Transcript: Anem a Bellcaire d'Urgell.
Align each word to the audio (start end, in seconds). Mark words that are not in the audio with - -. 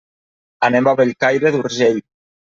Anem 0.69 0.89
a 0.91 0.95
Bellcaire 1.01 1.53
d'Urgell. 1.59 2.03